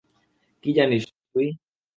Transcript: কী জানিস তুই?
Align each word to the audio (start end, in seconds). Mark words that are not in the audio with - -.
কী 0.63 0.69
জানিস 0.73 1.03
তুই? 1.31 1.47